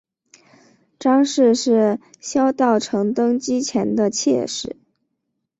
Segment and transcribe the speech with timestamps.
[0.97, 4.75] 张氏是萧道成登基前的妾室。